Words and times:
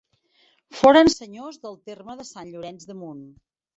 Foren 0.77 1.11
senyors 1.15 1.61
del 1.67 1.77
terme 1.91 2.17
de 2.23 2.29
Sant 2.31 2.51
Llorenç 2.55 2.89
de 2.93 2.97
Munt. 3.03 3.23